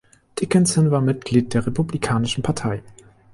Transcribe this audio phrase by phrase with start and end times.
[0.39, 2.81] Dickinson war Mitglied der Republikanischen Partei.